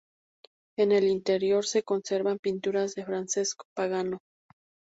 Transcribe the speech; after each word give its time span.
En 0.79 0.91
el 0.91 1.03
interior 1.03 1.63
se 1.63 1.83
conservan 1.83 2.39
pinturas 2.39 2.95
de 2.95 3.05
Francesco 3.05 3.65
Pagano. 3.77 4.17